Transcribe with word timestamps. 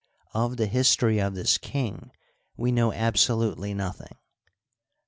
Of 0.33 0.57
the 0.57 0.65
history 0.65 1.19
of 1.21 1.35
this 1.35 1.59
king 1.59 2.09
we 2.57 2.71
know 2.71 2.91
absolutely 2.91 3.75
nothing. 3.75 4.17